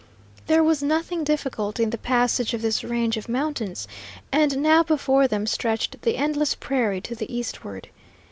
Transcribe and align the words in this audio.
There 0.47 0.63
was 0.63 0.81
nothing 0.81 1.23
difficult 1.23 1.79
in 1.79 1.91
the 1.91 1.97
passage 1.99 2.55
of 2.55 2.63
this 2.63 2.83
range 2.83 3.17
of 3.17 3.29
mountains, 3.29 3.87
and 4.31 4.57
now 4.57 4.81
before 4.81 5.27
them 5.27 5.45
stretched 5.45 6.01
the 6.01 6.17
endless 6.17 6.55
prairie 6.55 7.01
to 7.01 7.13
the 7.13 7.31
eastward. 7.31 7.87